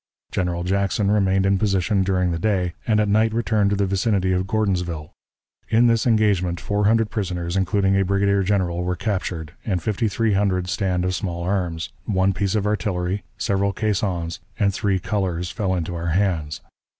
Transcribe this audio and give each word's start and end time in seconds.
General 0.31 0.63
Jackson 0.63 1.11
remained 1.11 1.45
in 1.45 1.59
position 1.59 2.01
during 2.01 2.31
the 2.31 2.39
day, 2.39 2.73
and 2.87 2.99
at 2.99 3.07
night 3.07 3.31
returned 3.35 3.69
to 3.69 3.75
the 3.75 3.85
vicinity 3.85 4.31
of 4.31 4.47
Gordonsville. 4.47 5.13
In 5.69 5.85
this 5.85 6.07
engagement 6.07 6.59
400 6.59 7.11
prisoners, 7.11 7.55
including 7.55 7.95
a 7.95 8.03
brigadier 8.03 8.41
general 8.41 8.83
were 8.83 8.95
captured, 8.95 9.53
and 9.63 9.79
5,300 9.79 10.67
stand 10.67 11.05
of 11.05 11.13
small 11.13 11.43
arms, 11.43 11.89
one 12.05 12.33
piece 12.33 12.55
of 12.55 12.65
artillery, 12.65 13.23
several 13.37 13.73
caissons, 13.73 14.39
and 14.57 14.73
three 14.73 14.97
colors, 14.97 15.51
fell 15.51 15.75
into 15.75 15.93
our 15.93 16.07
hands. 16.07 16.61